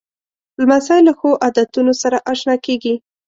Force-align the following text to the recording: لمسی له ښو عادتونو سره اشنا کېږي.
لمسی 0.59 0.99
له 1.07 1.13
ښو 1.19 1.29
عادتونو 1.43 1.93
سره 2.01 2.17
اشنا 2.31 2.55
کېږي. 2.65 2.95